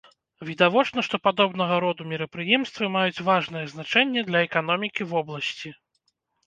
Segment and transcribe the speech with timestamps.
[0.47, 5.69] Відавочна, што падобнага роду мерапрыемствы маюць важнае значэнне для эканомікі вобласці.